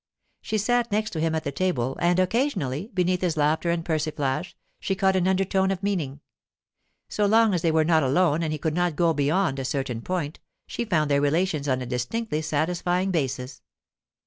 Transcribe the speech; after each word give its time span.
She 0.41 0.57
sat 0.57 0.91
next 0.91 1.11
to 1.11 1.19
him 1.19 1.35
at 1.35 1.43
the 1.43 1.51
table, 1.51 1.95
and 2.01 2.17
occasionally, 2.17 2.89
beneath 2.91 3.21
his 3.21 3.37
laughter 3.37 3.69
and 3.69 3.85
persiflage, 3.85 4.55
she 4.79 4.95
caught 4.95 5.15
an 5.15 5.27
undertone 5.27 5.69
of 5.69 5.83
meaning. 5.83 6.21
So 7.07 7.27
long 7.27 7.53
as 7.53 7.61
they 7.61 7.69
were 7.71 7.85
not 7.85 8.01
alone 8.01 8.41
and 8.41 8.51
he 8.51 8.57
could 8.57 8.73
not 8.73 8.95
go 8.95 9.13
beyond 9.13 9.59
a 9.59 9.63
certain 9.63 10.01
point, 10.01 10.39
she 10.65 10.85
found 10.85 11.11
their 11.11 11.21
relations 11.21 11.67
on 11.67 11.83
a 11.83 11.85
distinctly 11.85 12.41
satisfying 12.41 13.11
basis. 13.11 13.61